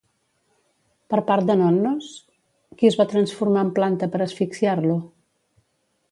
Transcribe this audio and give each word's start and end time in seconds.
Per 1.13 1.19
part 1.25 1.49
de 1.49 1.55
Nonnos, 1.59 2.07
qui 2.79 2.89
es 2.89 2.97
va 3.01 3.07
transformar 3.11 3.65
en 3.67 3.69
planta 3.75 4.09
per 4.15 4.23
asfixiar-lo? 4.27 4.97